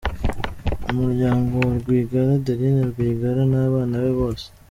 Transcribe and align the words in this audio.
Umuryango 0.91 1.53
wa 1.67 1.73
Rwigara, 1.81 2.31
Adeline 2.39 2.81
Rwigara 2.91 3.41
n’abana 3.51 3.93
be 4.03 4.11
bose 4.19 4.45